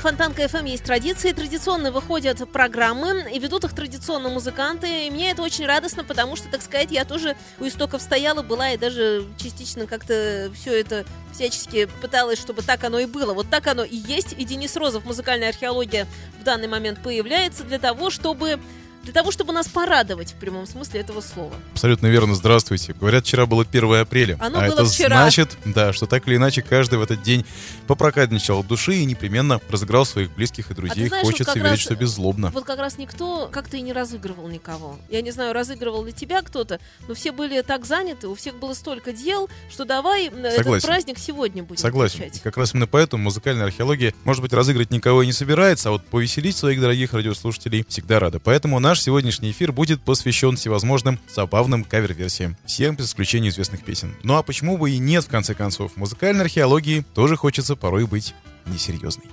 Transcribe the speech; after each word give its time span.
Фонтанка 0.00 0.48
ФМ 0.48 0.64
есть 0.64 0.84
традиции. 0.84 1.32
Традиционно 1.32 1.92
выходят 1.92 2.50
программы 2.50 3.30
и 3.30 3.38
ведут 3.38 3.64
их 3.64 3.74
традиционно 3.74 4.30
музыканты. 4.30 5.06
И 5.06 5.10
мне 5.10 5.30
это 5.30 5.42
очень 5.42 5.66
радостно, 5.66 6.04
потому 6.04 6.36
что, 6.36 6.48
так 6.48 6.62
сказать, 6.62 6.90
я 6.90 7.04
тоже 7.04 7.36
у 7.58 7.68
истоков 7.68 8.00
стояла, 8.00 8.40
была 8.40 8.70
и 8.70 8.78
даже 8.78 9.26
частично 9.36 9.86
как-то 9.86 10.50
все 10.54 10.80
это 10.80 11.04
всячески 11.34 11.84
пыталась, 12.00 12.38
чтобы 12.38 12.62
так 12.62 12.82
оно 12.82 12.98
и 12.98 13.04
было. 13.04 13.34
Вот 13.34 13.50
так 13.50 13.66
оно 13.66 13.84
и 13.84 13.94
есть. 13.94 14.34
И 14.38 14.44
Денис 14.44 14.74
Розов, 14.74 15.04
музыкальная 15.04 15.50
археология, 15.50 16.06
в 16.40 16.44
данный 16.44 16.68
момент 16.68 17.02
появляется 17.02 17.64
для 17.64 17.78
того, 17.78 18.08
чтобы 18.08 18.58
для 19.02 19.12
того, 19.12 19.30
чтобы 19.30 19.52
нас 19.52 19.68
порадовать 19.68 20.32
в 20.32 20.34
прямом 20.34 20.66
смысле 20.66 21.00
этого 21.00 21.20
слова. 21.20 21.54
Абсолютно 21.72 22.06
верно, 22.08 22.34
здравствуйте. 22.34 22.92
Говорят, 22.92 23.24
вчера 23.24 23.46
было 23.46 23.64
1 23.64 23.94
апреля. 24.00 24.36
Оно 24.40 24.58
а 24.60 24.66
было 24.66 24.74
это 24.74 24.84
вчера. 24.86 25.16
значит, 25.22 25.56
да, 25.64 25.92
что 25.92 26.06
так 26.06 26.26
или 26.28 26.36
иначе 26.36 26.62
каждый 26.62 26.98
в 26.98 27.02
этот 27.02 27.22
день 27.22 27.44
попрокадничал 27.86 28.60
от 28.60 28.66
души 28.66 28.94
и 28.96 29.04
непременно 29.04 29.60
разыграл 29.68 30.04
своих 30.04 30.32
близких 30.34 30.70
и 30.70 30.74
друзей. 30.74 31.04
А 31.06 31.08
знаешь, 31.08 31.24
вот 31.24 31.32
Хочется 31.32 31.52
как 31.52 31.56
верить, 31.56 31.70
раз- 31.70 31.80
что 31.80 31.96
беззлобно. 31.96 32.50
Вот 32.50 32.64
как 32.64 32.78
раз 32.78 32.98
никто 32.98 33.48
как-то 33.50 33.76
и 33.76 33.80
не 33.80 33.92
разыгрывал 33.92 34.48
никого. 34.48 34.98
Я 35.08 35.22
не 35.22 35.30
знаю, 35.30 35.52
разыгрывал 35.52 36.04
ли 36.04 36.12
тебя 36.12 36.42
кто-то, 36.42 36.78
но 37.08 37.14
все 37.14 37.32
были 37.32 37.60
так 37.62 37.86
заняты, 37.86 38.28
у 38.28 38.34
всех 38.34 38.56
было 38.56 38.74
столько 38.74 39.12
дел, 39.12 39.48
что 39.70 39.84
давай 39.84 40.28
м, 40.28 40.36
этот 40.38 40.56
Согласен. 40.58 40.86
праздник 40.86 41.18
сегодня 41.18 41.62
будем 41.62 41.80
Согласен. 41.80 42.24
И 42.24 42.38
как 42.38 42.56
раз 42.56 42.74
именно 42.74 42.86
поэтому 42.86 43.22
музыкальная 43.24 43.64
археология, 43.64 44.14
может 44.24 44.42
быть, 44.42 44.52
разыграть 44.52 44.90
никого 44.90 45.22
и 45.22 45.26
не 45.26 45.32
собирается, 45.32 45.88
а 45.88 45.92
вот 45.92 46.04
повеселить 46.06 46.56
своих 46.56 46.80
дорогих 46.80 47.12
радиослушателей 47.14 47.84
всегда 47.88 48.20
рада. 48.20 48.40
Поэтому 48.40 48.76
наш 48.90 49.02
сегодняшний 49.02 49.52
эфир 49.52 49.70
будет 49.70 50.02
посвящен 50.02 50.56
всевозможным 50.56 51.20
забавным 51.32 51.84
кавер-версиям. 51.84 52.56
Всем 52.66 52.96
без 52.96 53.06
исключения 53.06 53.50
известных 53.50 53.84
песен. 53.84 54.16
Ну 54.24 54.34
а 54.34 54.42
почему 54.42 54.76
бы 54.76 54.90
и 54.90 54.98
нет, 54.98 55.22
в 55.22 55.28
конце 55.28 55.54
концов? 55.54 55.96
Музыкальной 55.96 56.42
археологии 56.42 57.04
тоже 57.14 57.36
хочется 57.36 57.76
порой 57.76 58.04
быть 58.08 58.34
несерьезной. 58.66 59.26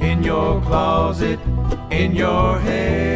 In 0.00 0.23
your 0.23 0.61
closet. 0.62 1.38
in 1.90 2.14
your 2.14 2.58
head. 2.58 3.12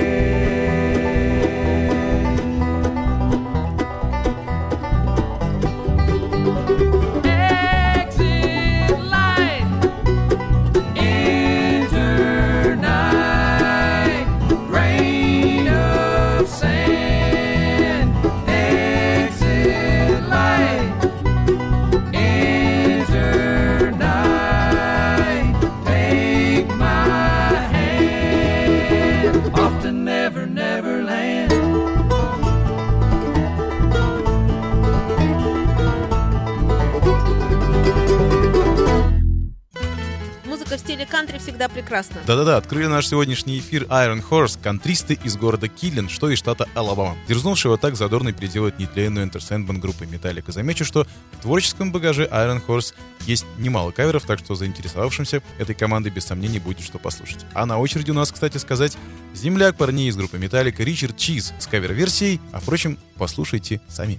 Всегда 41.57 41.69
прекрасна. 41.71 42.21
Да-да-да, 42.27 42.59
открыли 42.59 42.85
наш 42.85 43.09
сегодняшний 43.09 43.59
эфир 43.61 43.85
Iron 43.85 44.23
Horse, 44.23 44.59
кантристы 44.63 45.19
из 45.25 45.39
города 45.39 45.69
Киллин, 45.69 46.11
что 46.11 46.29
из 46.29 46.39
штата 46.39 46.69
Алабама, 46.75 47.17
дерзнувшего 47.29 47.79
так 47.79 47.97
задорно 47.97 48.35
переделать 48.35 48.79
нетленную 48.79 49.27
Enter 49.27 49.39
Sandman 49.39 49.79
группы 49.79 50.05
Metallica. 50.05 50.53
Замечу, 50.53 50.85
что 50.85 51.07
в 51.33 51.41
творческом 51.41 51.93
багаже 51.93 52.29
Iron 52.31 52.63
Horse 52.67 52.93
есть 53.21 53.47
немало 53.57 53.91
каверов, 53.91 54.27
так 54.27 54.39
что 54.39 54.55
заинтересовавшимся 54.55 55.43
этой 55.59 55.75
командой 55.75 56.11
без 56.11 56.27
сомнений 56.27 56.59
будет 56.59 56.85
что 56.85 56.99
послушать. 56.99 57.47
А 57.55 57.65
на 57.65 57.79
очереди 57.79 58.11
у 58.11 58.15
нас, 58.15 58.31
кстати 58.31 58.59
сказать, 58.59 58.99
земляк 59.33 59.77
парней 59.77 60.11
из 60.11 60.17
группы 60.17 60.37
Metallica 60.37 60.85
Ричард 60.85 61.17
Чиз 61.17 61.55
с 61.59 61.67
кавер-версией, 61.69 62.39
а 62.53 62.61
впрочем, 62.61 62.99
послушайте 63.17 63.81
сами. 63.89 64.19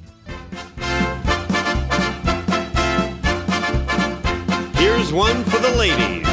Here's 4.74 5.12
one 5.12 5.44
for 5.46 5.62
the 5.62 5.78
ladies. 5.78 6.27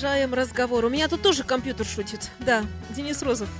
Продолжаем 0.00 0.32
разговор. 0.32 0.86
У 0.86 0.88
меня 0.88 1.08
тут 1.08 1.20
тоже 1.20 1.42
компьютер 1.42 1.84
шутит. 1.84 2.30
Да, 2.38 2.64
Денис 2.96 3.20
Розов. 3.20 3.50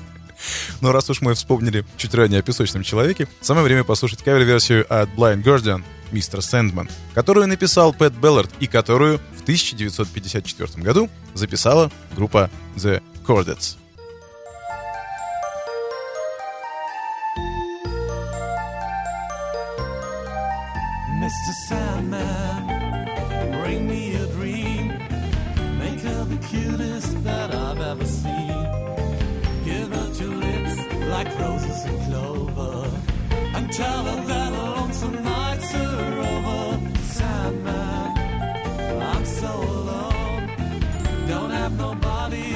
Но 0.81 0.91
раз 0.91 1.11
уж 1.11 1.21
мы 1.21 1.35
вспомнили 1.35 1.85
чуть 1.99 2.15
ранее 2.15 2.41
о 2.41 2.43
песочном 2.43 2.83
человеке, 2.83 3.29
самое 3.43 3.63
время 3.63 3.85
послушать 3.85 4.23
кавер-версию 4.23 4.87
от 4.89 5.11
Blind 5.11 5.43
Guardian 5.43 5.85
«Мистер 6.13 6.41
Сэндман», 6.41 6.89
которую 7.13 7.47
написал 7.47 7.93
Пэт 7.93 8.15
Беллард 8.15 8.51
и 8.59 8.67
которую 8.67 9.19
в 9.37 9.43
1954 9.43 10.83
году 10.83 11.11
записала 11.35 11.93
группа 12.17 12.49
The 12.75 13.03
Chordettes. 13.27 13.77
Mr. 21.21 21.53
Sandman, 21.69 23.63
bring 23.63 23.87
me 23.87 24.10
tell 33.73 34.03
her 34.05 34.25
that 34.27 34.53
lonesome 34.53 35.23
nights 35.23 35.75
are 35.75 36.19
over. 36.19 36.81
Sandman, 37.15 38.19
I'm 39.01 39.25
so 39.25 39.47
alone. 39.47 40.51
Don't 41.29 41.51
have 41.51 41.73
nobody 41.79 42.50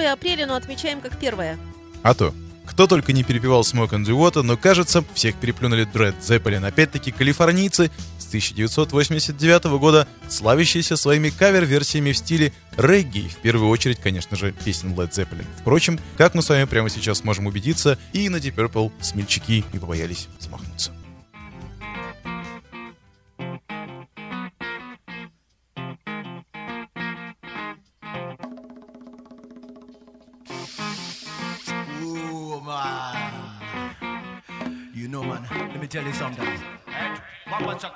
2 0.00 0.12
апреля, 0.12 0.46
но 0.46 0.54
отмечаем 0.54 1.00
как 1.00 1.18
первое. 1.18 1.58
А 2.02 2.14
то. 2.14 2.34
Кто 2.64 2.86
только 2.86 3.12
не 3.12 3.24
перепевал 3.24 3.62
Smoke 3.62 3.90
and 3.90 4.04
the 4.06 4.16
Water, 4.16 4.42
но 4.42 4.56
кажется, 4.56 5.04
всех 5.12 5.34
переплюнули 5.36 5.84
Дред 5.84 6.14
Зеппелин. 6.22 6.64
Опять-таки 6.64 7.10
калифорнийцы 7.10 7.90
с 8.18 8.26
1989 8.28 9.64
года, 9.78 10.06
славящиеся 10.28 10.96
своими 10.96 11.30
кавер-версиями 11.30 12.12
в 12.12 12.16
стиле 12.16 12.52
регги. 12.76 13.28
В 13.28 13.36
первую 13.38 13.68
очередь, 13.68 13.98
конечно 13.98 14.36
же, 14.36 14.52
песен 14.52 14.94
Led 14.94 15.10
Zeppelin. 15.10 15.46
Впрочем, 15.58 15.98
как 16.16 16.34
мы 16.34 16.42
с 16.42 16.48
вами 16.48 16.64
прямо 16.64 16.88
сейчас 16.88 17.24
можем 17.24 17.46
убедиться, 17.46 17.98
и 18.12 18.28
на 18.28 18.36
Deep 18.36 18.54
Purple 18.54 18.92
смельчаки 19.02 19.64
не 19.72 19.78
побоялись 19.80 20.28
замахнуться. 20.38 20.92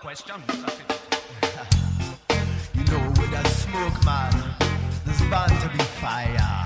Question, 0.05 0.37
You 2.75 2.85
know, 2.85 3.09
with 3.17 3.31
that 3.31 3.47
smoke, 3.47 4.05
man, 4.05 4.35
there's 5.07 5.23
bound 5.31 5.59
to 5.63 5.69
be 5.71 5.83
fire. 5.83 6.64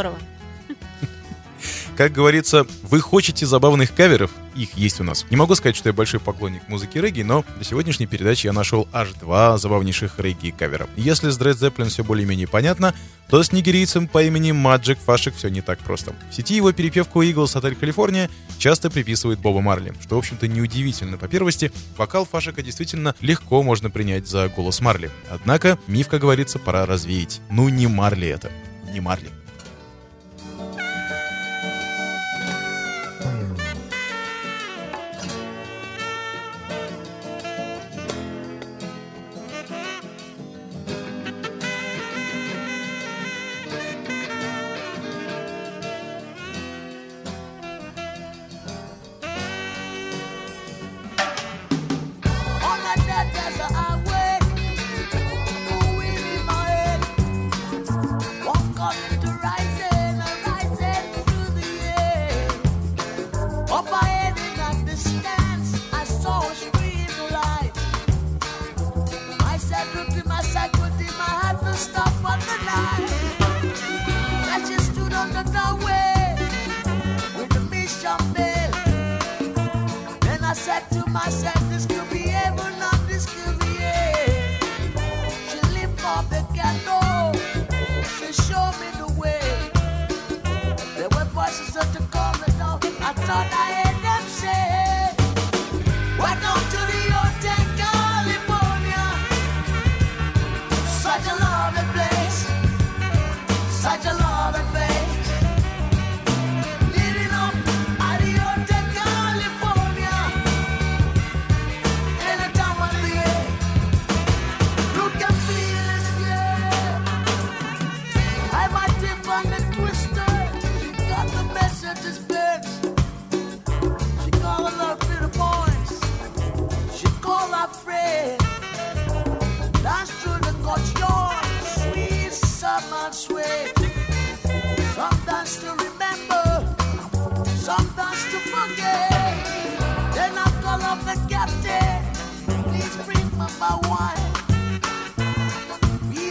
здорово. 0.00 0.18
Как 1.96 2.12
говорится, 2.12 2.66
вы 2.84 3.02
хотите 3.02 3.44
забавных 3.44 3.94
каверов? 3.94 4.30
Их 4.56 4.72
есть 4.72 5.00
у 5.00 5.04
нас. 5.04 5.26
Не 5.28 5.36
могу 5.36 5.54
сказать, 5.54 5.76
что 5.76 5.90
я 5.90 5.92
большой 5.92 6.18
поклонник 6.18 6.66
музыки 6.66 6.96
регги, 6.96 7.20
но 7.20 7.44
для 7.56 7.64
сегодняшней 7.64 8.06
передачи 8.06 8.46
я 8.46 8.54
нашел 8.54 8.88
аж 8.90 9.12
два 9.12 9.58
забавнейших 9.58 10.18
регги 10.18 10.50
кавера. 10.50 10.88
Если 10.96 11.28
с 11.28 11.36
Дред 11.36 11.58
Зепплин 11.58 11.90
все 11.90 12.02
более-менее 12.02 12.48
понятно, 12.48 12.94
то 13.28 13.42
с 13.42 13.52
нигерийцем 13.52 14.08
по 14.08 14.22
имени 14.22 14.52
Маджик 14.52 14.98
Фашик 14.98 15.36
все 15.36 15.48
не 15.48 15.60
так 15.60 15.78
просто. 15.80 16.14
В 16.30 16.34
сети 16.34 16.56
его 16.56 16.72
перепевку 16.72 17.20
«Иглс 17.20 17.54
Отель 17.54 17.76
Калифорния» 17.76 18.30
часто 18.56 18.88
приписывают 18.88 19.40
Боба 19.40 19.60
Марли, 19.60 19.92
что, 20.00 20.14
в 20.14 20.20
общем-то, 20.20 20.48
неудивительно. 20.48 21.18
По 21.18 21.28
первости, 21.28 21.70
вокал 21.98 22.24
Фашика 22.24 22.62
действительно 22.62 23.14
легко 23.20 23.62
можно 23.62 23.90
принять 23.90 24.26
за 24.26 24.48
голос 24.48 24.80
Марли. 24.80 25.10
Однако, 25.28 25.78
миф, 25.86 26.08
как 26.08 26.22
говорится, 26.22 26.58
пора 26.58 26.86
развеять. 26.86 27.42
Ну 27.50 27.68
не 27.68 27.88
Марли 27.88 28.28
это, 28.28 28.50
не 28.90 29.00
Марли. 29.00 29.28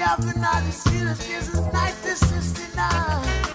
up 0.10 0.20
and 0.22 0.44
all 0.44 0.62
these 0.64 0.82
feelings, 0.84 1.20
cause 1.20 1.50
it's 1.50 1.74
night 1.74 1.94
is 2.06 2.20
69. 2.20 3.49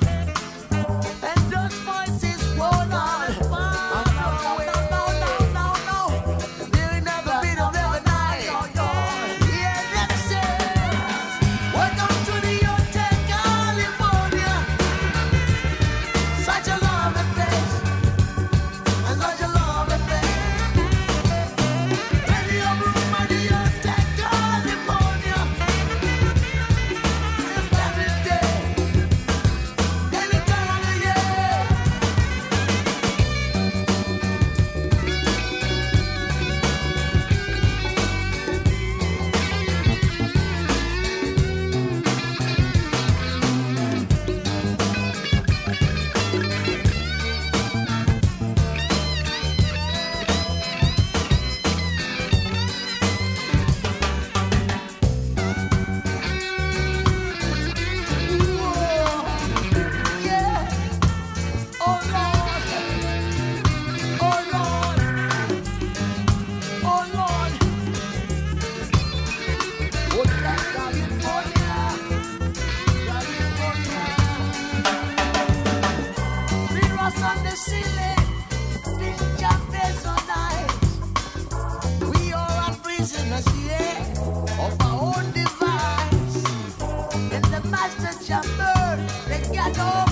stop 89.74 90.08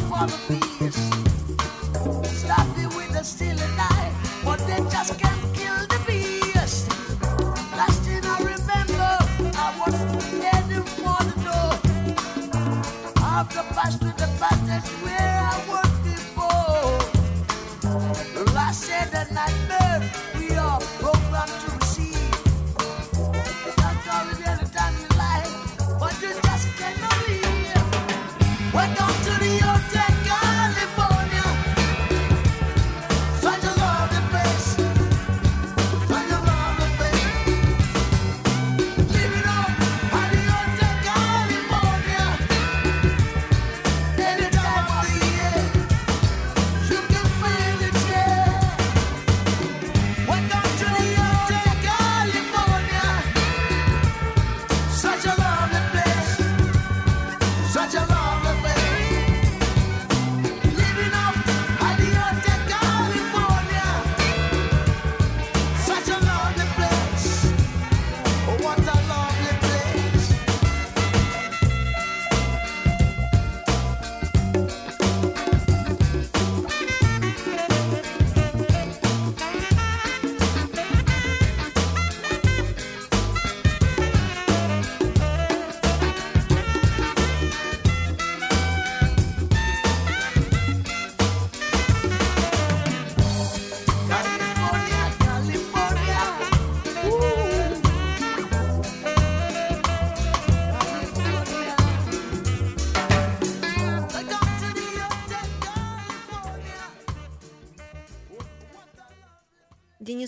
it 4.68 4.90
just 4.90 5.18
can't 5.18 5.31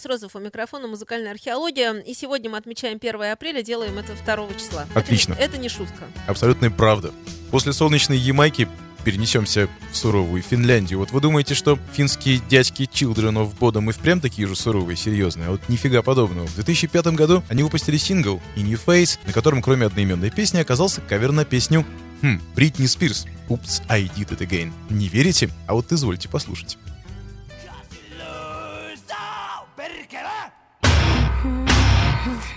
Денис 0.05 0.21
Розов 0.21 0.37
у 0.37 0.38
микрофона 0.38 0.87
«Музыкальная 0.87 1.31
археология». 1.31 1.95
И 1.95 2.12
сегодня 2.14 2.51
мы 2.51 2.59
отмечаем 2.59 2.99
1 3.01 3.33
апреля, 3.33 3.62
делаем 3.62 3.99
это 3.99 4.12
2 4.12 4.49
числа. 4.59 4.87
Это- 4.90 4.99
Отлично. 5.01 5.35
Это, 5.35 5.57
не 5.57 5.69
шутка. 5.71 6.05
Абсолютная 6.27 6.71
правда. 6.71 7.11
После 7.51 7.73
солнечной 7.73 8.19
Ямайки 8.19 8.69
перенесемся 9.05 9.69
в 9.93 9.97
суровую 9.97 10.43
Финляндию. 10.43 10.99
Вот 10.99 11.11
вы 11.11 11.21
думаете, 11.21 11.55
что 11.55 11.79
финские 11.95 12.38
дядьки 12.51 12.83
Children 12.83 13.35
of 13.47 13.57
Bodom 13.59 13.88
и 13.88 13.93
впрямь 13.93 14.21
такие 14.21 14.47
же 14.47 14.57
суровые, 14.57 14.97
серьезные? 14.97 15.49
А 15.49 15.51
вот 15.53 15.69
нифига 15.69 16.03
подобного. 16.03 16.47
В 16.49 16.55
2005 16.57 17.07
году 17.14 17.43
они 17.49 17.62
выпустили 17.62 17.97
сингл 17.97 18.43
In 18.57 18.64
New 18.64 18.79
Face, 18.85 19.19
на 19.27 19.33
котором 19.33 19.62
кроме 19.62 19.87
одноименной 19.87 20.31
песни 20.31 20.59
оказался 20.59 21.01
кавер 21.01 21.33
на 21.33 21.45
песню 21.47 21.85
хм, 22.23 22.40
Бритни 22.55 22.87
Спирс 22.87 23.27
«Oops, 23.49 23.83
I 23.88 24.05
Did 24.17 24.37
It 24.37 24.47
Again». 24.47 24.73
Не 24.90 25.09
верите? 25.09 25.49
А 25.67 25.75
вот 25.75 25.90
извольте 25.93 26.29
послушать. 26.29 26.77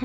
Oh, 0.00 0.04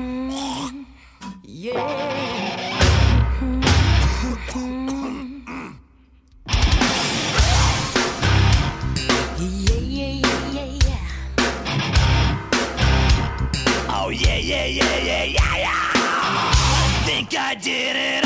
yeah, 14.10 14.34
yeah, 14.34 14.64
yeah, 14.64 14.96
yeah, 14.98 15.24
yeah, 15.24 15.56
yeah. 15.56 15.92
I 15.94 17.02
think 17.06 17.38
I 17.38 17.54
did 17.54 17.94
it 17.94 18.23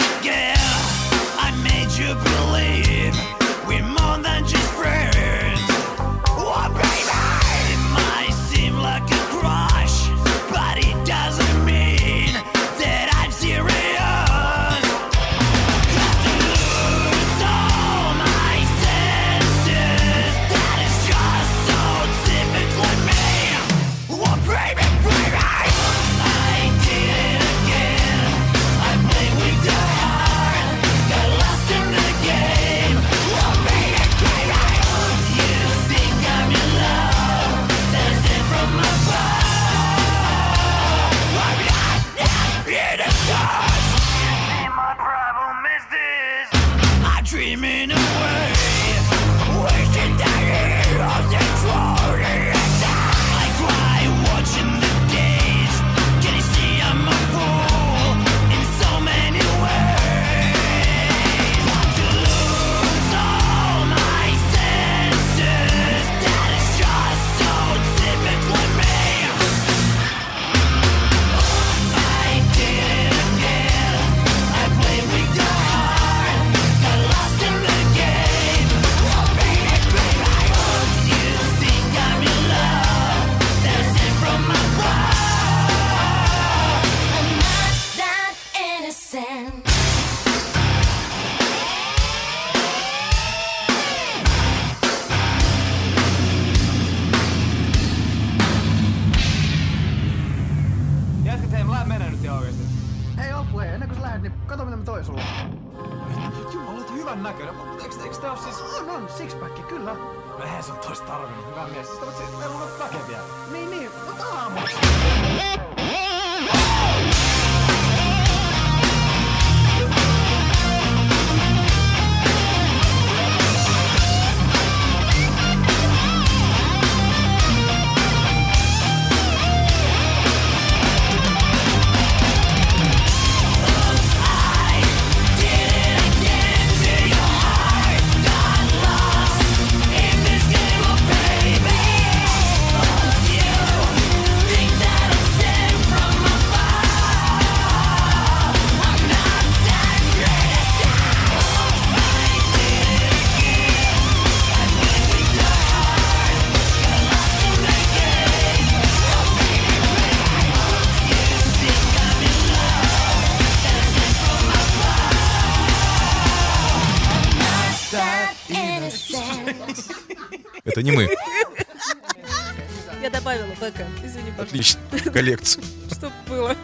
коллекцию. 175.18 175.64
Что 175.90 176.12
было? 176.28 176.54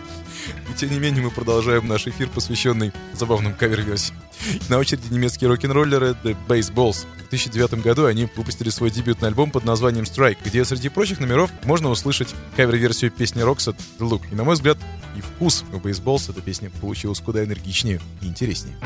И 0.71 0.75
тем 0.77 0.91
не 0.91 1.01
менее 1.01 1.25
мы 1.25 1.33
продолжаем 1.33 1.89
наш 1.89 2.07
эфир, 2.07 2.29
посвященный 2.29 2.93
забавным 3.13 3.53
кавер-версиям. 3.53 4.17
На 4.69 4.79
очереди 4.79 5.13
немецкие 5.13 5.49
рок-н-роллеры 5.51 6.17
The 6.23 6.37
Baseballs. 6.47 7.07
В 7.27 7.31
2009 7.31 7.83
году 7.83 8.05
они 8.05 8.29
выпустили 8.37 8.69
свой 8.69 8.93
дебютный 8.93 9.29
альбом 9.29 9.51
под 9.51 9.65
названием 9.65 10.05
Strike, 10.05 10.39
где 10.45 10.65
среди 10.65 10.89
прочих 10.89 11.19
номеров 11.19 11.51
можно 11.65 11.89
услышать 11.89 12.33
кавер-версию 12.57 13.11
песни 13.11 13.43
Roxette 13.43 13.81
The 13.99 14.09
Look. 14.09 14.23
И 14.31 14.37
на 14.37 14.45
мой 14.45 14.55
взгляд, 14.55 14.79
и 15.17 15.21
вкус 15.21 15.65
у 15.73 15.79
Baseballs 15.79 16.31
эта 16.31 16.41
песня 16.41 16.71
получилась 16.81 17.19
куда 17.19 17.43
энергичнее 17.43 18.01
и 18.23 18.27
интереснее. 18.27 18.77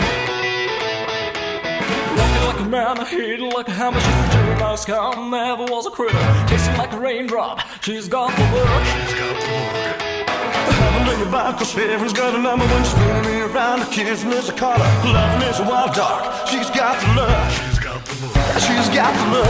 Walking 2.69 2.85
like 2.85 2.99
a 2.99 3.01
man, 3.01 3.07
hidden 3.07 3.49
like 3.51 3.69
a 3.69 3.73
hammer, 3.73 4.01
she's 4.01 4.15
a 4.15 4.33
juvenile 4.33 4.77
scum, 4.77 5.31
never 5.31 5.65
was 5.65 5.87
a 5.87 5.91
critter. 5.91 6.19
Tasting 6.49 6.77
like 6.77 6.93
a 6.93 6.99
raindrop, 6.99 7.61
she's 7.83 8.09
got 8.09 8.35
the 8.37 8.43
look. 8.53 8.85
She's 8.85 9.15
got 9.15 9.41
the. 9.41 9.99
Heaven 10.77 11.15
in 11.15 11.19
your 11.21 11.33
back, 11.33 11.57
cause 11.57 11.73
heaven's 11.73 12.13
got 12.13 12.35
a 12.35 12.39
number 12.39 12.67
when 12.67 12.83
she's 12.85 12.93
spinning 12.93 13.25
me 13.25 13.41
around. 13.41 13.81
The 13.81 13.87
kiss 13.87 14.25
is 14.25 14.49
a 14.49 14.53
color, 14.53 14.85
loving 15.05 15.49
is 15.49 15.61
a 15.61 15.65
wild 15.65 15.95
dog. 15.95 16.49
She's 16.49 16.71
got 16.71 17.01
the 17.01 17.09
look. 17.17 17.51
She's 17.51 17.79
got 17.79 18.05
the 18.05 18.15
look. 18.21 18.61
She's 18.61 18.89
got 18.93 19.13
the 19.17 19.27
look. 19.33 19.49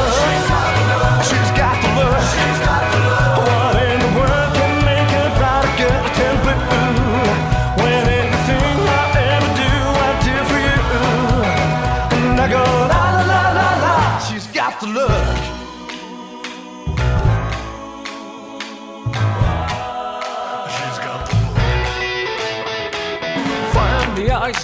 She's 1.27 1.51
got 1.59 1.75
the 1.83 1.91
look. 1.99 2.23
She's 2.23 2.61
got 2.67 2.93
the 2.93 2.99
look. 2.99 3.28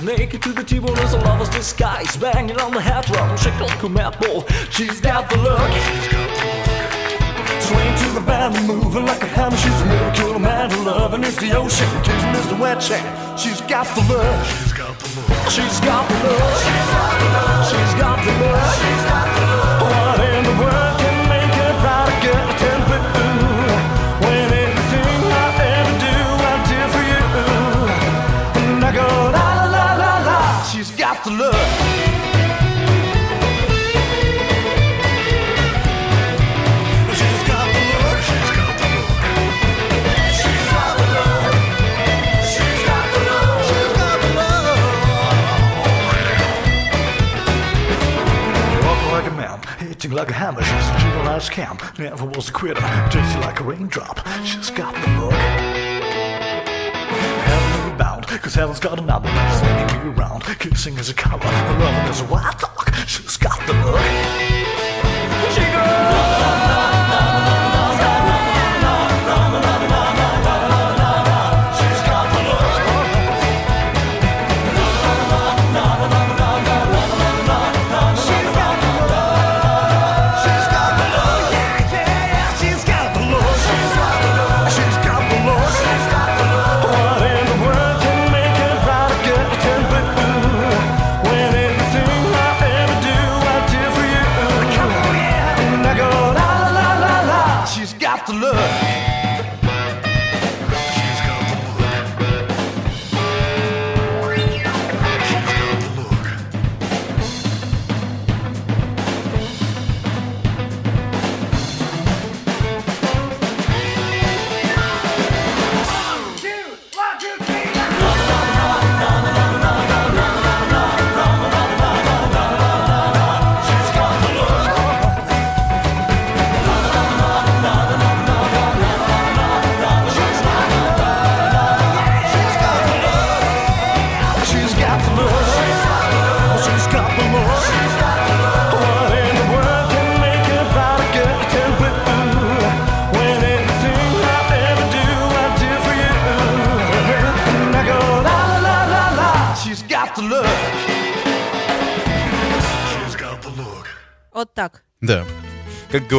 In 0.00 0.06
naked 0.06 0.42
to 0.42 0.52
the 0.52 0.64
T-bone 0.64 0.98
as 0.98 1.14
a 1.14 1.18
lover's 1.18 1.48
disguise, 1.48 2.16
banging 2.16 2.58
on 2.58 2.72
the 2.72 2.80
head 2.80 3.04
drum, 3.04 3.36
shake 3.36 3.58
like 3.60 3.82
a 3.82 3.88
bull. 4.20 4.46
She's 4.70 5.00
got 5.00 5.28
the 5.28 5.36
look. 5.38 5.70
She's 5.70 6.12
look. 6.12 6.64
Swing 7.60 7.94
to 8.02 8.08
the 8.14 8.24
band 8.26 8.54
moving 8.66 9.06
like 9.06 9.22
a 9.22 9.26
hammer. 9.26 9.56
She's 9.56 9.80
a 9.80 9.84
real 9.84 10.10
killer 10.12 10.38
man 10.38 10.70
to 10.70 10.80
love, 10.82 11.14
and 11.14 11.24
it's 11.24 11.36
the 11.36 11.52
ocean. 11.56 11.88
Kissing 12.02 12.34
is 12.34 12.48
the 12.48 12.56
wet 12.56 12.82
sand. 12.82 13.38
She's 13.38 13.60
got 13.62 13.86
the 13.94 14.02
love. 14.12 14.46
She's 14.46 14.72
got 14.72 14.98
the 14.98 15.08
love. 15.20 15.52
She's 15.52 15.80
got 15.80 16.08
the 16.08 16.14
love. 16.28 16.62
She's 17.70 17.94
got 18.00 18.24
the 18.24 18.32
love. 18.32 18.74
She's 18.74 19.04
got 19.10 19.34
the 19.36 19.46
love. 19.46 19.73
Man, 50.08 50.16
like 50.16 50.30
a 50.30 50.34
hammer. 50.34 50.62
She's 50.62 50.72
a 50.72 50.98
juvenile 50.98 51.40
scam. 51.40 51.98
Never 51.98 52.24
was 52.26 52.48
a 52.48 52.52
quitter. 52.52 52.80
Tasty 53.10 53.38
like 53.40 53.60
a 53.60 53.64
raindrop. 53.64 54.26
She's 54.44 54.70
got 54.70 54.94
the 54.94 55.00
look. 55.20 55.32
Heavenly 57.44 57.96
bound, 57.98 58.26
cause 58.26 58.54
heaven's 58.54 58.80
got 58.80 58.98
another 58.98 59.28
man 59.28 59.58
spinning 59.58 60.08
me 60.08 60.14
around. 60.16 60.42
Kissing 60.58 60.96
is 60.98 61.10
a 61.10 61.14
color, 61.14 61.44
loving 61.44 62.10
is 62.10 62.20
a 62.20 62.24
wild 62.26 62.58
dog. 62.58 62.94
She's 63.06 63.36
got 63.36 63.53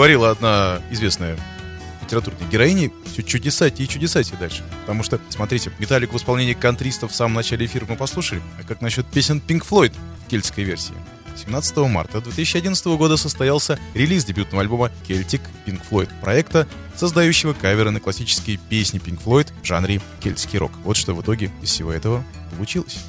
говорила 0.05 0.29
одна 0.29 0.83
известная 0.91 1.35
литературная 2.03 2.47
героиня, 2.47 2.91
все 3.11 3.23
чудесати 3.23 3.81
и 3.81 3.87
чудесати 3.87 4.35
дальше. 4.39 4.63
Потому 4.81 5.01
что, 5.01 5.19
смотрите, 5.29 5.71
Металлик 5.79 6.13
в 6.13 6.17
исполнении 6.17 6.53
кантристов 6.53 7.11
в 7.11 7.15
самом 7.15 7.33
начале 7.33 7.65
эфира 7.65 7.87
мы 7.89 7.95
послушали. 7.95 8.39
А 8.59 8.67
как 8.67 8.81
насчет 8.81 9.07
песен 9.07 9.41
Pink 9.47 9.67
Floyd 9.67 9.95
в 10.23 10.29
кельтской 10.29 10.63
версии? 10.63 10.93
17 11.35 11.77
марта 11.77 12.21
2011 12.21 12.85
года 12.85 13.17
состоялся 13.17 13.79
релиз 13.95 14.25
дебютного 14.25 14.61
альбома 14.61 14.91
Celtic 15.07 15.41
Pink 15.65 15.81
Floyd, 15.89 16.11
проекта, 16.21 16.67
создающего 16.95 17.53
каверы 17.53 17.89
на 17.89 17.99
классические 17.99 18.57
песни 18.57 19.01
Pink 19.01 19.19
Floyd 19.25 19.47
в 19.63 19.65
жанре 19.65 20.01
кельтский 20.19 20.59
рок. 20.59 20.71
Вот 20.83 20.97
что 20.97 21.15
в 21.15 21.21
итоге 21.23 21.49
из 21.63 21.69
всего 21.69 21.91
этого 21.91 22.23
получилось. 22.55 22.99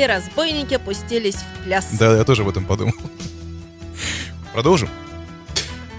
И 0.00 0.06
разбойники 0.06 0.76
пустились 0.78 1.36
в 1.36 1.64
пляс. 1.64 1.86
Да, 1.98 2.16
я 2.16 2.24
тоже 2.24 2.42
об 2.42 2.48
этом 2.48 2.64
подумал. 2.64 2.94
Продолжим. 4.52 4.88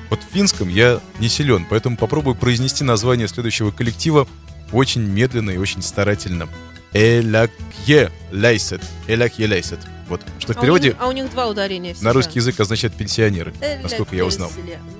Вот 0.10 0.20
в 0.22 0.34
финском 0.34 0.68
я 0.68 1.00
не 1.20 1.30
силен, 1.30 1.66
поэтому 1.70 1.96
попробую 1.96 2.36
произнести 2.36 2.84
название 2.84 3.28
следующего 3.28 3.72
коллектива 3.72 4.28
очень 4.72 5.02
медленно 5.02 5.52
и 5.52 5.58
очень 5.58 5.82
старательно. 5.82 6.50
Элакье 6.94 8.12
лейсет. 8.32 8.82
Элакье 9.08 9.48
лейсет. 9.48 9.80
Вот, 10.10 10.22
что 10.40 10.54
в 10.54 10.58
А 10.58 10.60
у 10.60 10.62
переводе 10.62 10.90
них- 10.90 10.98
А 11.00 11.08
у 11.08 11.12
них 11.14 11.30
два 11.32 11.48
ударения 11.48 11.94
всегда. 11.94 12.10
на 12.10 12.14
русский 12.14 12.40
язык 12.40 12.60
означает 12.60 12.94
пенсионеры, 12.94 13.54
насколько 13.82 14.14
я 14.16 14.26
узнал. 14.26 14.52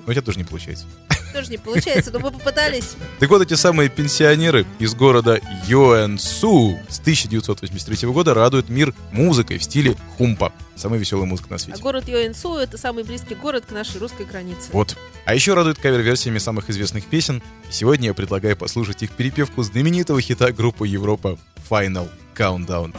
Но 0.06 0.12
у 0.12 0.12
тебя 0.14 0.22
тоже 0.22 0.38
не 0.38 0.46
получается. 0.46 0.86
Тоже 1.34 1.50
не 1.52 1.58
получается, 1.58 2.12
но 2.12 2.20
мы 2.20 2.32
попытались. 2.32 2.96
Так 3.20 3.30
вот, 3.30 3.42
эти 3.42 3.54
самые 3.54 3.90
пенсионеры 3.90 4.66
из 4.80 4.94
города 4.96 5.40
Йоэнсу 5.68 6.78
с 6.90 7.00
1983 7.00 8.08
года 8.10 8.34
радуют 8.34 8.70
мир 8.70 8.94
музыкой 9.12 9.58
в 9.58 9.64
стиле 9.64 9.96
хумпа. 10.18 10.52
Самая 10.76 11.00
веселая 11.00 11.26
музыка 11.26 11.50
на 11.50 11.56
А 11.58 11.60
свете. 11.60 11.82
город 11.82 12.08
Йоэнсу— 12.08 12.56
это 12.58 12.78
самый 12.78 13.04
близкий 13.04 13.36
город 13.36 13.66
к 13.68 13.72
нашей 13.72 14.00
русской 14.00 14.26
границе. 14.26 14.70
Вот. 14.72 14.98
А 15.26 15.36
еще 15.36 15.54
радует 15.54 15.78
кавер-версиями 15.78 16.40
самых 16.40 16.70
известных 16.70 17.06
песен. 17.06 17.42
И 17.70 17.74
сегодня 17.74 18.08
я 18.08 18.14
предлагаю 18.14 18.58
послушать 18.58 19.04
их 19.04 19.12
перепевку 19.12 19.62
знаменитого 19.64 20.20
хита 20.22 20.52
группы 20.52 20.88
Европа 20.88 21.38
Final 21.70 22.10
Countdown. 22.36 22.96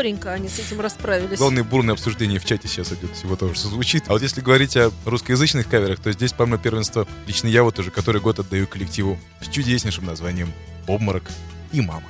Скоренько 0.00 0.32
они 0.32 0.48
с 0.48 0.58
этим 0.58 0.80
расправились. 0.80 1.38
Главное 1.38 1.62
бурное 1.62 1.92
обсуждение 1.92 2.40
в 2.40 2.44
чате 2.46 2.68
сейчас 2.68 2.90
идет 2.90 3.14
всего 3.14 3.36
того, 3.36 3.52
что 3.52 3.68
звучит. 3.68 4.04
А 4.06 4.12
вот 4.12 4.22
если 4.22 4.40
говорить 4.40 4.74
о 4.78 4.90
русскоязычных 5.04 5.68
каверах, 5.68 6.00
то 6.00 6.10
здесь, 6.12 6.32
помимо 6.32 6.56
первенства, 6.56 7.06
лично 7.26 7.48
я 7.48 7.62
вот 7.62 7.78
уже 7.78 7.90
который 7.90 8.20
год 8.22 8.38
отдаю 8.38 8.66
коллективу 8.66 9.18
с 9.42 9.48
чудеснейшим 9.48 10.06
названием 10.06 10.54
«Обморок 10.86 11.24
и 11.72 11.82
мама». 11.82 12.08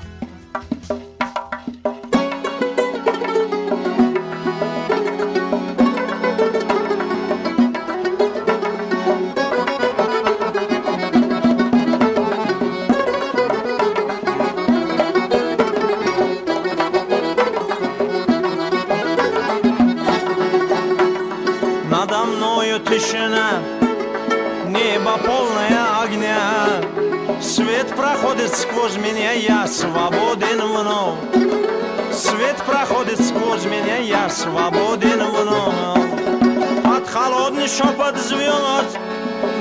Свободен 34.41 35.23
вновь. 35.23 36.83
Под 36.83 37.07
холодный 37.09 37.69
шепот 37.69 38.17
звезд 38.17 38.99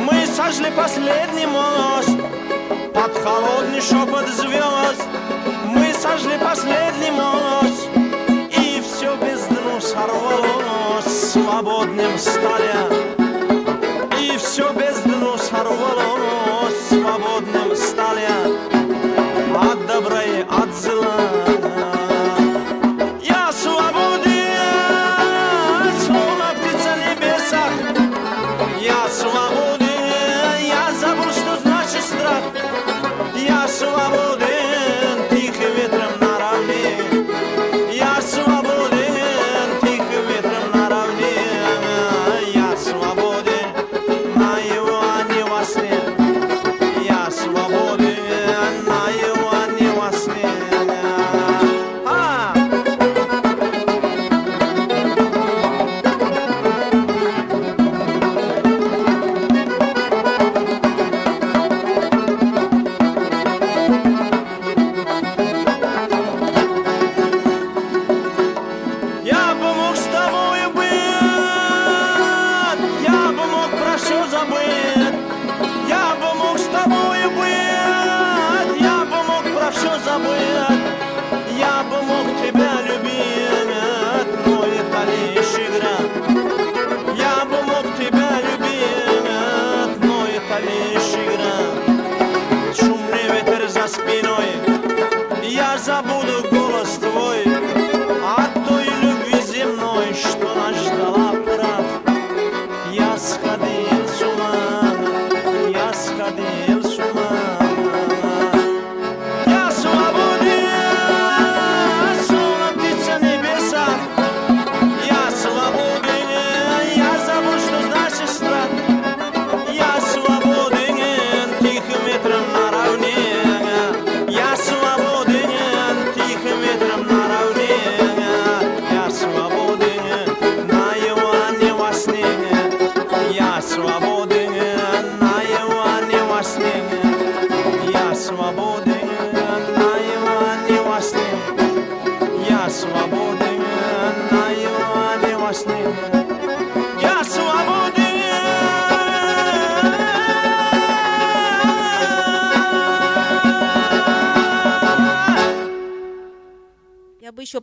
мы 0.05 0.25
сожгли 0.25 0.71
последний 0.71 1.47
мост. 1.47 2.17
Под 2.93 3.13
холодный 3.23 3.81
шепот 3.81 4.27
звезд 4.29 5.03
мы 5.65 5.93
сожгли 5.93 6.37
последний 6.39 7.11
мост. 7.11 7.89
И 8.51 8.81
все 8.81 9.17
без 9.17 9.41
дну 9.47 9.81
сорвалось 9.81 11.31
свободным 11.31 12.17
стали. 12.17 12.73
И 14.17 14.37
все 14.37 14.71
без 14.71 14.97
дну 15.01 15.37
сорвалось 15.37 16.79
свободным 16.87 17.75
стали. 17.75 18.29
От 19.71 19.87
добра 19.87 20.23
и 20.23 20.41
от 20.43 20.73
зла. 20.73 21.58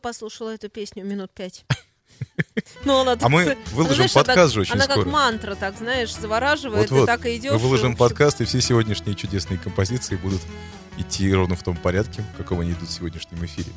послушала 0.07 0.51
эту 0.51 0.69
песню 0.69 1.05
минут 1.05 1.33
пять. 1.33 1.65
Ну, 2.85 3.01
она, 3.01 3.13
а 3.13 3.17
так, 3.17 3.29
мы 3.29 3.57
выложим 3.73 4.09
знаешь, 4.09 4.13
подкаст 4.15 4.55
же 4.55 4.61
очень 4.63 4.73
она 4.73 4.85
скоро. 4.85 4.95
Она 4.95 5.05
как 5.05 5.13
мантра, 5.13 5.55
так, 5.55 5.77
знаешь, 5.77 6.15
завораживает, 6.15 6.91
вот 6.91 7.03
-вот. 7.03 7.07
так 7.07 7.27
и 7.27 7.37
идешь. 7.37 7.53
Мы 7.53 7.59
выложим 7.59 7.93
и... 7.93 7.97
подкаст, 7.97 8.41
и 8.41 8.45
все 8.47 8.63
сегодняшние 8.63 9.15
чудесные 9.15 9.59
композиции 9.59 10.17
будут 10.17 10.41
идти 10.97 11.31
ровно 11.35 11.57
в 11.57 11.63
том 11.63 11.77
порядке, 11.77 12.25
в 12.33 12.37
каком 12.39 12.61
они 12.61 12.73
идут 12.73 12.89
в 12.89 12.93
сегодняшнем 12.93 13.45
эфире. 13.45 13.69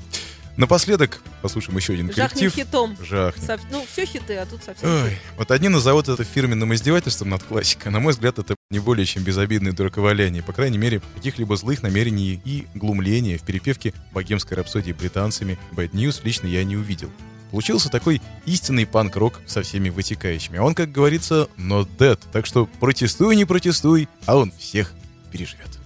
Напоследок 0.60 1.22
послушаем 1.42 1.78
еще 1.78 1.94
один 1.94 2.10
коллектив. 2.10 2.54
Жахни 2.54 2.64
хитом. 2.64 2.98
Жахни. 3.02 3.46
Со... 3.46 3.58
Ну, 3.72 3.86
все 3.90 4.06
хиты, 4.06 4.36
а 4.36 4.46
тут 4.46 4.62
совсем 4.62 4.90
Ой. 4.90 5.12
Хит. 5.12 5.20
Вот 5.38 5.52
одни 5.52 5.70
назовут 5.70 6.10
это 6.10 6.26
фирменным 6.26 6.74
издевательством 6.74 7.30
над 7.30 7.42
классикой. 7.44 7.88
А 7.88 7.92
на 7.92 8.02
мой 8.02 8.12
взгляд, 8.12 8.40
это 8.40 8.56
не 8.70 8.80
более 8.80 9.06
чем 9.06 9.24
безобидное 9.24 9.72
дураковаляние. 9.72 10.44
По 10.44 10.52
крайней 10.52 10.78
мере, 10.78 11.02
каких-либо 11.16 11.56
злых 11.56 11.82
намерений 11.82 12.42
и 12.44 12.68
глумления 12.76 13.38
в 13.38 13.44
перепевке 13.44 13.94
богемской 14.12 14.58
рапсодии 14.58 14.92
британцами 14.92 15.58
Bad 15.72 15.92
News 15.92 16.20
лично 16.26 16.48
я 16.48 16.66
не 16.66 16.76
увидел. 16.76 17.10
Получился 17.52 17.88
такой 17.88 18.22
истинный 18.46 18.86
панк-рок 18.86 19.40
со 19.48 19.62
всеми 19.62 19.90
вытекающими. 19.90 20.60
А 20.60 20.64
он, 20.64 20.76
как 20.76 20.92
говорится, 20.92 21.48
not 21.58 21.88
dead. 21.98 22.20
Так 22.34 22.46
что 22.46 22.66
протестуй, 22.66 23.38
не 23.38 23.46
протестуй, 23.46 24.10
а 24.26 24.36
он 24.36 24.52
всех 24.52 24.92
переживет. 25.32 25.79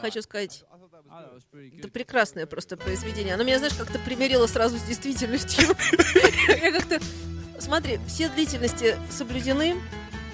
Хочу 0.00 0.22
сказать, 0.22 0.64
это 1.78 1.88
прекрасное 1.88 2.46
просто 2.46 2.76
произведение. 2.76 3.34
Оно 3.34 3.44
меня, 3.44 3.58
знаешь, 3.58 3.74
как-то 3.74 3.98
примирило 3.98 4.46
сразу 4.46 4.78
с 4.78 4.82
действительностью. 4.82 5.68
Я 6.48 6.72
как-то... 6.72 7.00
Смотри, 7.58 8.00
все 8.06 8.28
длительности 8.28 8.96
соблюдены, 9.10 9.76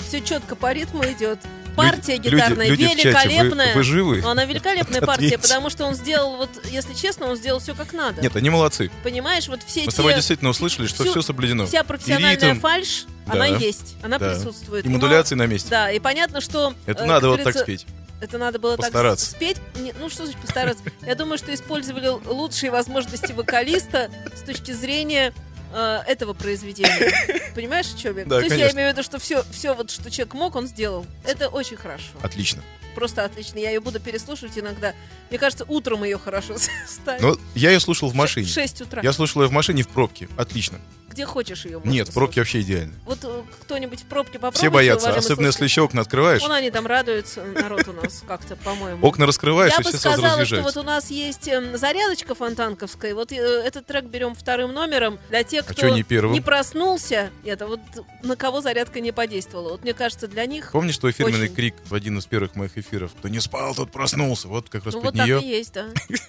все 0.07 0.21
четко 0.21 0.55
по 0.55 0.73
ритму 0.73 1.05
идет. 1.05 1.41
Партия 1.75 2.14
Люди- 2.17 2.29
гитарная 2.31 2.69
люди 2.69 2.87
в 2.87 2.89
чате, 2.89 3.03
вы- 3.03 3.11
великолепная. 3.11 3.75
вы 3.75 3.83
живы? 3.83 4.23
Но 4.23 4.31
Она 4.31 4.45
великолепная 4.47 5.03
партия, 5.03 5.37
потому 5.37 5.69
что 5.69 5.85
он 5.85 5.95
сделал, 5.95 6.37
вот, 6.37 6.49
если 6.71 6.95
честно, 6.95 7.27
он 7.27 7.37
сделал 7.37 7.61
все 7.61 7.75
как 7.75 7.93
надо. 7.93 8.23
Нет, 8.23 8.35
они 8.35 8.49
молодцы. 8.49 8.91
Понимаешь, 9.03 9.47
вот 9.49 9.61
все 9.62 9.81
Мы 9.81 9.87
те... 9.87 9.93
с 9.93 9.95
тобой 9.95 10.14
действительно 10.14 10.51
услышали, 10.51 10.87
что 10.87 11.03
всю- 11.03 11.12
все 11.12 11.23
соблюдено. 11.23 11.67
Вся 11.67 11.85
профессиональная 11.85 12.53
ритм, 12.53 12.61
фальш, 12.61 13.05
да, 13.27 13.33
она 13.35 13.47
есть, 13.47 13.97
она 14.03 14.19
да. 14.19 14.31
присутствует. 14.31 14.87
И 14.87 14.89
Но- 14.89 14.95
модуляции 14.95 15.35
на 15.35 15.47
месте. 15.47 15.69
Да, 15.69 15.91
и 15.91 15.99
понятно, 15.99 16.41
что... 16.41 16.75
Это 16.87 17.05
э, 17.05 17.07
надо 17.07 17.29
вот 17.29 17.43
так 17.43 17.59
спеть. 17.59 17.87
Это 18.21 18.39
надо 18.39 18.59
было 18.59 18.77
Постараться. 18.77 19.31
так 19.31 19.37
спеть. 19.37 19.57
Не, 19.77 19.93
ну, 19.93 20.09
что 20.09 20.25
значит 20.25 20.41
постараться? 20.41 20.83
Я 21.03 21.14
думаю, 21.14 21.39
что 21.39 21.53
использовали 21.53 22.09
лучшие 22.09 22.71
возможности 22.71 23.33
вокалиста 23.33 24.11
с 24.35 24.41
точки 24.41 24.73
зрения 24.73 25.35
э, 25.73 25.99
этого 26.07 26.33
произведения. 26.33 27.12
Понимаешь, 27.55 27.93
о 27.95 27.99
чем 27.99 28.17
я? 28.19 28.25
Да, 28.27 28.39
То 28.39 28.45
есть 28.45 28.57
я 28.57 28.71
имею 28.71 28.91
в 28.91 28.93
виду, 28.93 29.03
что 29.03 29.19
все, 29.19 29.45
все 29.51 29.75
вот, 29.75 29.91
что 29.91 30.11
человек 30.11 30.35
мог, 30.35 30.57
он 30.57 30.67
сделал. 30.67 31.05
Это 31.25 31.49
очень 31.49 31.77
хорошо. 31.77 32.12
Отлично. 32.23 32.62
Просто 32.95 33.25
отлично. 33.25 33.59
Я 33.59 33.71
ее 33.71 33.81
буду 33.81 34.01
переслушивать 34.01 34.59
иногда. 34.59 34.95
Мне 35.29 35.39
кажется, 35.39 35.67
утром 35.69 36.03
ее 36.03 36.19
хорошо 36.19 36.57
ставить. 36.89 37.21
Но 37.21 37.37
я 37.55 37.71
ее 37.71 37.81
слушал 37.81 38.09
в 38.09 38.14
машине. 38.14 38.47
В 38.47 38.51
6 38.51 38.81
утра. 38.83 39.03
Я 39.03 39.12
слушал 39.12 39.43
ее 39.43 39.49
в 39.49 39.53
машине 39.53 39.83
в 39.83 39.89
пробке. 39.89 40.29
Отлично. 40.39 40.81
Где 41.17 41.25
хочешь 41.25 41.64
ее 41.64 41.81
Нет, 41.83 42.12
пробки 42.12 42.39
вообще 42.41 42.61
идеально. 42.61 42.93
Вот 43.07 43.21
э, 43.23 43.43
кто-нибудь 43.62 44.01
в 44.03 44.05
пробке 44.05 44.33
попробует. 44.35 44.59
Все 44.59 44.69
боятся, 44.71 45.09
особенно 45.14 45.47
если 45.47 45.61
слушатели? 45.61 45.64
еще 45.64 45.81
окна 45.81 46.03
открываешь. 46.03 46.43
Вон 46.43 46.53
они 46.53 46.71
там 46.71 46.87
радуются, 46.87 47.43
народ 47.43 47.89
у 47.89 47.93
нас 47.95 48.23
как-то, 48.29 48.55
по-моему. 48.57 49.07
Окна 49.07 49.25
раскрываешь, 49.25 49.73
Я 49.73 49.79
и 49.79 49.83
бы 49.83 49.89
все 49.89 49.99
сразу 49.99 50.19
сказала, 50.19 50.45
что 50.45 50.61
вот 50.61 50.77
у 50.77 50.83
нас 50.83 51.11
есть 51.11 51.49
эм, 51.49 51.79
зарядочка 51.79 52.35
фонтанковская. 52.35 53.14
Вот 53.14 53.33
э, 53.33 53.37
этот 53.37 53.87
трек 53.87 54.05
берем 54.05 54.35
вторым 54.35 54.75
номером 54.75 55.19
для 55.31 55.43
тех, 55.43 55.64
А 55.67 55.73
кто 55.73 55.89
не 55.89 56.03
первым? 56.03 56.43
проснулся. 56.43 57.31
Это 57.45 57.67
вот 57.67 57.81
на 58.23 58.37
кого 58.37 58.61
зарядка 58.61 59.01
не 59.01 59.11
подействовала. 59.11 59.71
Вот 59.71 59.85
мне 59.85 59.95
кажется, 59.95 60.29
для 60.29 60.45
них. 60.45 60.73
Помнишь 60.73 60.99
твой 60.99 61.12
фирменный 61.12 61.49
крик 61.49 61.77
в 61.87 61.95
один 61.95 62.19
из 62.19 62.27
первых 62.27 62.57
моих 62.57 62.77
эфиров? 62.77 63.12
Кто 63.19 63.29
не 63.29 63.41
спал, 63.41 63.75
тот 63.75 63.91
проснулся. 63.91 64.49
Вот 64.49 64.69
как 64.69 64.85
раз 64.85 64.93
Ну 64.93 65.01
вот 65.01 65.17
так 65.17 65.27
и 65.27 65.47
есть, 65.47 65.73
да. 65.73 65.87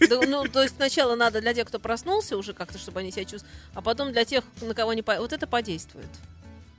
Да, 0.09 0.21
Ну, 0.25 0.45
то 0.45 0.63
есть 0.63 0.77
сначала 0.77 1.15
надо 1.15 1.41
для 1.41 1.53
тех, 1.53 1.67
кто 1.67 1.77
проснулся 1.77 2.37
уже 2.37 2.53
как-то, 2.53 2.77
чтобы 2.79 3.01
они 3.01 3.11
себя 3.11 3.25
чувствовали, 3.25 3.53
а 3.73 3.81
потом 3.81 4.13
для 4.13 4.23
тех, 4.23 4.45
на 4.61 4.76
кого 4.77 4.93
не... 4.93 5.01
по- 5.01 5.17
Вот 5.19 5.33
это 5.33 5.47
подействует. 5.47 6.07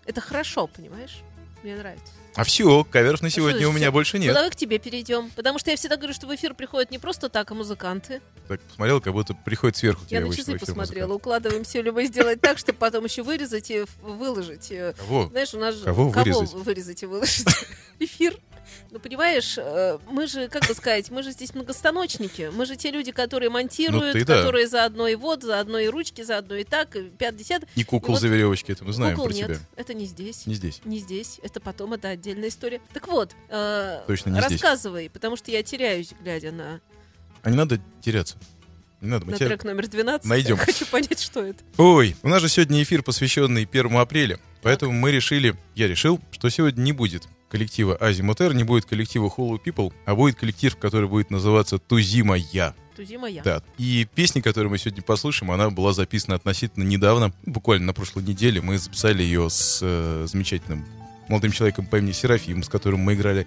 Это 0.07 0.21
хорошо, 0.21 0.69
понимаешь? 0.69 1.19
Мне 1.65 1.75
нравится. 1.77 2.13
А 2.37 2.45
все, 2.45 2.85
каверов 2.85 3.21
на 3.21 3.31
сегодня 3.31 3.59
у 3.67 3.73
значит 3.73 3.77
меня 3.77 3.87
всё? 3.89 3.93
больше 3.93 4.17
Ну, 4.19 4.23
нет. 4.25 4.35
давай 4.35 4.51
к 4.51 4.55
тебе 4.57 4.79
перейдем. 4.79 5.29
Потому 5.35 5.59
что 5.59 5.71
я 5.73 5.77
всегда 5.77 5.97
говорю, 5.97 6.15
что 6.15 6.29
в 6.29 6.35
эфир 6.35 6.55
приходят 6.55 6.93
не 6.93 7.01
просто 7.01 7.29
так, 7.29 7.51
а 7.51 7.55
музыканты. 7.55 8.23
Так 8.47 8.61
посмотрел, 8.61 9.01
как 9.01 9.13
будто 9.13 9.35
приходит 9.35 9.77
сверху 9.77 10.05
Я 10.09 10.21
на 10.21 10.33
часы 10.33 10.57
посмотрела. 10.57 11.09
музыка. 11.09 11.17
Укладываемся 11.17 11.81
любой 11.81 12.07
сделать 12.07 12.41
так, 12.41 12.59
чтобы 12.59 12.79
потом 12.79 13.05
еще 13.05 13.25
вырезать 13.25 13.71
и 13.73 13.85
выложить. 14.01 14.73
Кого? 14.99 15.27
Знаешь, 15.31 15.53
у 15.55 15.59
нас 15.59 15.75
же... 15.75 15.85
Кого 15.85 16.11
вырезать? 16.11 16.53
вырезать 16.53 17.03
и 17.03 17.07
выложить? 17.07 17.47
Эфир. 17.99 18.39
Ну, 18.91 18.99
понимаешь, 19.01 19.55
э, 19.59 19.99
мы 20.11 20.27
же, 20.27 20.49
как 20.49 20.67
бы 20.67 20.75
сказать, 20.75 21.11
мы 21.11 21.23
же 21.23 21.33
здесь 21.33 21.55
многостаночники. 21.55 22.51
Мы 22.53 22.67
же 22.67 22.77
те 22.77 22.91
люди, 22.91 23.13
которые 23.13 23.51
монтируют, 23.51 24.07
Ну, 24.07 24.13
ты 24.13 24.25
да. 24.25 24.39
которые 24.39 24.67
заодно 24.69 25.09
и 25.09 25.15
вот, 25.15 25.43
заодно 25.43 25.79
и 25.79 25.89
ручки, 25.89 26.23
заодно 26.23 26.57
и 26.57 26.65
так, 26.65 26.97
и 26.97 27.05
пят 27.11 27.37
десят. 27.37 27.65
И 27.75 27.85
кукол 27.85 28.15
вот 28.15 28.21
за 28.21 28.29
веревочки, 28.29 28.73
это 28.73 28.85
мы 28.85 28.93
знаем 28.93 29.15
кукол 29.17 29.29
про 29.31 29.35
нет, 29.37 29.47
тебя. 29.49 29.59
это 29.77 29.95
не 29.95 30.07
здесь. 30.07 30.47
Не 30.47 30.55
здесь. 30.55 30.81
Не 30.85 30.99
здесь, 30.99 31.41
это 31.43 31.61
потом, 31.61 31.93
это 31.93 32.09
отдельная 32.09 32.49
история. 32.49 32.81
Так 32.93 33.09
вот, 33.09 33.35
э, 33.49 34.03
Точно 34.07 34.31
не 34.31 34.41
здесь. 34.41 34.53
рассказывай, 34.63 35.11
потому 35.11 35.37
что 35.37 35.51
я 35.51 35.63
теряюсь, 35.63 36.13
глядя 36.21 36.53
на, 36.53 36.81
А 37.43 37.51
не 37.51 37.57
надо 37.57 37.81
теряться. 38.03 38.37
Не 39.01 39.11
надо, 39.11 39.27
мы 39.27 39.33
на 39.33 39.39
тебя 39.39 39.47
трек 39.49 39.63
номер 39.65 39.87
12. 39.87 40.27
найдем. 40.29 40.57
Я 40.57 40.65
хочу 40.65 40.85
понять, 40.87 41.21
что 41.21 41.45
это. 41.45 41.63
Ой, 41.77 42.17
у 42.23 42.29
нас 42.29 42.43
же 42.43 42.49
сегодня 42.49 42.83
эфир, 42.83 43.03
посвященный 43.05 43.63
1 43.71 43.97
апреля. 43.97 44.41
Поэтому 44.61 44.91
мы 44.93 45.13
решили, 45.13 45.55
я 45.77 45.87
решил, 45.87 46.21
что 46.33 46.49
сегодня 46.49 46.83
не 46.83 46.93
будет 46.93 47.29
коллектива 47.49 47.97
Азимутер, 47.97 48.55
не 48.55 48.65
будет 48.65 48.85
коллектива 48.85 49.33
Hollow 49.35 49.59
People, 49.63 49.93
а 50.05 50.15
будет 50.15 50.37
коллектив, 50.37 50.77
который 50.77 51.09
будет 51.09 51.31
называться 51.31 51.79
Тузима 51.79 52.37
Я. 52.37 52.75
Тузима 52.97 53.29
я. 53.29 53.43
Да. 53.45 53.63
И 53.79 54.09
песня, 54.13 54.43
которую 54.43 54.71
мы 54.71 54.79
сегодня 54.79 55.03
послушаем, 55.03 55.53
она 55.53 55.71
была 55.71 55.93
записана 55.93 56.35
относительно 56.35 56.83
недавно, 56.83 57.33
буквально 57.47 57.87
на 57.87 57.93
прошлой 57.93 58.25
неделе. 58.25 58.61
Мы 58.61 58.77
записали 58.77 59.23
ее 59.23 59.49
с 59.49 59.79
э, 59.83 60.27
замечательным 60.29 60.85
молодым 61.29 61.53
человеком 61.53 61.87
по 61.87 61.97
имени 61.97 62.11
Серафим, 62.11 62.63
с 62.65 62.69
которым 62.69 63.01
мы 63.01 63.15
играли 63.15 63.47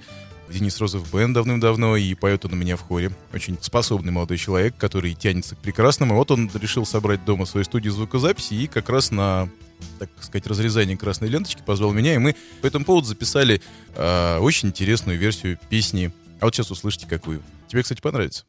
Денис 0.51 0.79
Розов 0.79 1.11
Бенд 1.11 1.33
давным-давно, 1.33 1.95
и 1.95 2.13
поет 2.13 2.45
он 2.45 2.53
у 2.53 2.55
меня 2.55 2.75
в 2.75 2.81
хоре. 2.81 3.11
Очень 3.33 3.57
способный 3.61 4.11
молодой 4.11 4.37
человек, 4.37 4.75
который 4.77 5.13
тянется 5.13 5.55
к 5.55 5.59
прекрасному. 5.59 6.15
Вот 6.15 6.31
он 6.31 6.49
решил 6.53 6.85
собрать 6.85 7.23
дома 7.25 7.45
свою 7.45 7.63
студию 7.63 7.93
звукозаписи 7.93 8.53
и 8.53 8.67
как 8.67 8.89
раз 8.89 9.11
на 9.11 9.49
так 9.97 10.09
сказать, 10.19 10.45
разрезание 10.45 10.95
красной 10.95 11.27
ленточки 11.27 11.63
позвал 11.65 11.91
меня, 11.91 12.13
и 12.13 12.19
мы 12.19 12.35
по 12.61 12.67
этому 12.67 12.85
поводу 12.85 13.07
записали 13.07 13.61
э, 13.95 14.37
очень 14.37 14.69
интересную 14.69 15.17
версию 15.17 15.57
песни. 15.69 16.11
А 16.39 16.45
вот 16.45 16.53
сейчас 16.53 16.69
услышите 16.69 17.07
какую. 17.07 17.41
Тебе, 17.67 17.81
кстати, 17.81 17.99
понравится. 17.99 18.45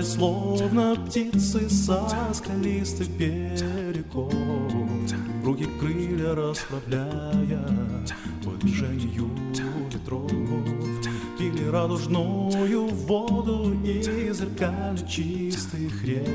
Прилетали 0.00 0.02
словно 0.02 0.96
птицы 0.96 1.68
со 1.68 2.08
скалистых 2.32 3.08
берегов. 3.10 4.32
Руки 5.44 5.66
крылья 5.78 6.34
расправляя 6.34 7.66
по 8.42 8.50
движению 8.60 9.30
ветров. 9.92 10.30
Пили 11.38 11.68
радужную 11.68 12.88
воду 12.88 13.74
из 13.84 14.38
зеркально 14.38 15.06
чистых 15.06 16.04
рек. 16.04 16.28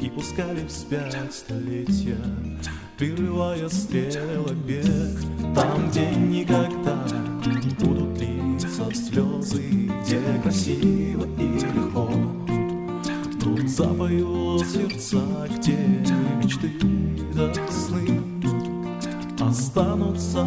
И 0.00 0.08
пускали 0.08 0.66
вспять 0.66 1.32
столетия, 1.32 2.18
прерывая 2.98 3.68
стрелок 3.68 4.56
бег. 4.66 4.84
Там, 5.54 5.90
где 5.90 6.10
никогда 6.14 7.06
не 7.46 7.74
будут 7.84 8.20
литься 8.20 8.90
слезы 8.94 9.90
Где 10.02 10.20
красиво 10.42 11.26
и 11.38 11.58
запоют 14.02 14.66
сердца, 14.66 15.48
где 15.56 15.76
мечты 16.42 16.70
да 17.34 17.52
сны 17.70 18.20
Останутся 19.40 20.46